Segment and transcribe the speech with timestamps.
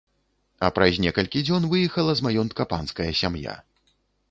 [0.67, 3.57] А праз некалькі дзён выехала з маёнтка панская сям'я.